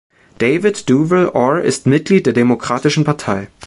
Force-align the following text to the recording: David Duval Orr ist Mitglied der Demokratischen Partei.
David 0.39 0.89
Duval 0.89 1.29
Orr 1.29 1.61
ist 1.61 1.85
Mitglied 1.85 2.25
der 2.25 2.33
Demokratischen 2.33 3.03
Partei. 3.03 3.49